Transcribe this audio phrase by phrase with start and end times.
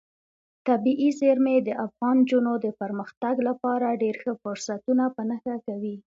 [0.67, 5.95] طبیعي زیرمې د افغان نجونو د پرمختګ لپاره ډېر ښه فرصتونه په نښه کوي.